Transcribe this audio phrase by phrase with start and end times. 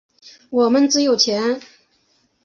[0.49, 1.61] 我们只有钱。